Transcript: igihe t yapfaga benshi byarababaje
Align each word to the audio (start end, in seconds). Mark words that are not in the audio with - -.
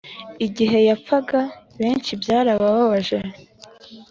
igihe 0.47 0.77
t 0.83 0.85
yapfaga 0.89 1.41
benshi 1.79 2.11
byarababaje 2.21 3.17